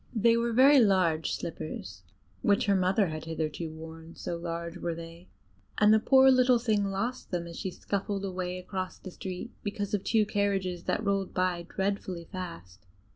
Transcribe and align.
They 0.15 0.35
were 0.35 0.51
very 0.51 0.79
large 0.79 1.31
slippers, 1.33 2.01
which 2.41 2.65
her 2.65 2.73
mother 2.75 3.09
had 3.09 3.25
hitherto 3.25 3.69
worn; 3.71 4.15
so 4.15 4.35
large 4.35 4.77
were 4.77 4.95
they; 4.95 5.27
and 5.77 5.93
the 5.93 5.99
poor 5.99 6.31
little 6.31 6.57
thing 6.57 6.85
lost 6.85 7.29
them 7.29 7.45
as 7.45 7.59
she 7.59 7.69
scuffled 7.69 8.25
away 8.25 8.57
across 8.57 8.97
the 8.97 9.11
street, 9.11 9.51
because 9.61 9.93
of 9.93 10.03
two 10.03 10.25
carriages 10.25 10.85
that 10.85 11.05
rolled 11.05 11.35
by 11.35 11.67
dreadfully 11.69 12.27
fast. 12.31 12.87